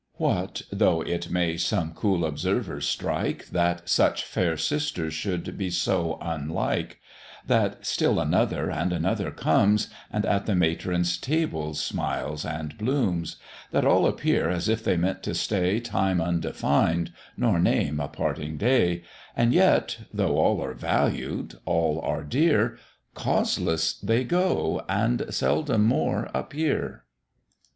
What, 0.15 0.63
though 0.71 1.01
it 1.03 1.29
may 1.29 1.57
some 1.57 1.93
cool 1.93 2.25
observers 2.25 2.87
strike, 2.87 3.49
That 3.49 3.87
such 3.87 4.23
fair 4.25 4.57
sisters 4.57 5.13
should 5.13 5.55
be 5.59 5.69
so 5.69 6.17
unlike; 6.23 6.99
That 7.45 7.85
still 7.85 8.19
another 8.19 8.71
and 8.71 8.91
another 8.91 9.29
comes, 9.29 9.89
And 10.11 10.25
at 10.25 10.47
the 10.47 10.55
matron's 10.55 11.19
tables 11.19 11.79
smiles 11.79 12.45
and 12.45 12.79
blooms; 12.79 13.35
That 13.69 13.85
all 13.85 14.07
appear 14.07 14.49
as 14.49 14.67
if 14.67 14.83
they 14.83 14.97
meant 14.97 15.21
to 15.21 15.35
stay 15.35 15.79
Time 15.79 16.19
undefined, 16.19 17.13
nor 17.37 17.59
name 17.59 17.99
a 17.99 18.07
parting 18.07 18.57
day; 18.57 19.03
And 19.37 19.53
yet, 19.53 19.99
though 20.11 20.39
all 20.39 20.63
are 20.63 20.73
valued, 20.73 21.59
all 21.65 22.01
are 22.01 22.23
dear, 22.23 22.79
Causeless, 23.13 23.93
they 23.99 24.23
go, 24.23 24.83
and 24.89 25.27
seldom 25.31 25.85
more 25.85 26.27
appear. 26.33 27.03